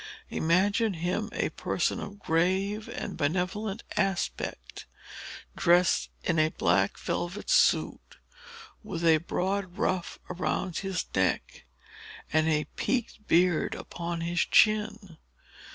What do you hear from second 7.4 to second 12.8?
suit, with a broad ruff around his neck and a